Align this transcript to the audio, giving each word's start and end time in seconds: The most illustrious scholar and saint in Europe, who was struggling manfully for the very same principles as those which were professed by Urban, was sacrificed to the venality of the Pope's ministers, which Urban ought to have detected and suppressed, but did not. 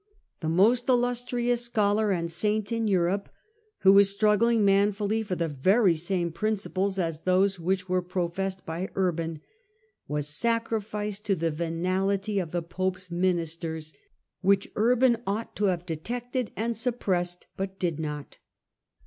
The 0.39 0.49
most 0.49 0.89
illustrious 0.89 1.61
scholar 1.61 2.09
and 2.09 2.31
saint 2.31 2.71
in 2.71 2.87
Europe, 2.87 3.29
who 3.81 3.93
was 3.93 4.09
struggling 4.09 4.65
manfully 4.65 5.21
for 5.21 5.35
the 5.35 5.47
very 5.47 5.95
same 5.95 6.31
principles 6.31 6.97
as 6.97 7.21
those 7.21 7.59
which 7.59 7.87
were 7.87 8.01
professed 8.01 8.65
by 8.65 8.89
Urban, 8.95 9.41
was 10.07 10.27
sacrificed 10.27 11.23
to 11.25 11.35
the 11.35 11.51
venality 11.51 12.39
of 12.39 12.49
the 12.49 12.63
Pope's 12.63 13.11
ministers, 13.11 13.93
which 14.41 14.71
Urban 14.75 15.17
ought 15.27 15.55
to 15.57 15.65
have 15.65 15.85
detected 15.85 16.49
and 16.55 16.75
suppressed, 16.75 17.45
but 17.55 17.77
did 17.77 17.99
not. 17.99 18.39